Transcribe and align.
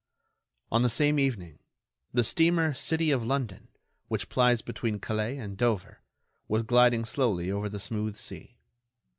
On 0.71 0.81
the 0.81 0.89
same 0.89 1.19
evening, 1.19 1.59
the 2.11 2.23
steamer 2.23 2.73
"City 2.73 3.11
of 3.11 3.23
London," 3.23 3.67
which 4.07 4.29
plies 4.29 4.63
between 4.63 4.97
Calais 4.97 5.37
and 5.37 5.55
Dover, 5.55 5.99
was 6.47 6.63
gliding 6.63 7.05
slowly 7.05 7.51
over 7.51 7.69
the 7.69 7.77
smooth 7.77 8.17
sea. 8.17 8.57